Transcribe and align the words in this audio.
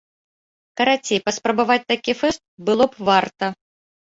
Карацей, 0.79 1.19
паспрабаваць 1.27 1.87
такі 1.91 2.17
фэст 2.23 2.41
было 2.71 2.91
б 2.95 3.11
варта! 3.11 3.45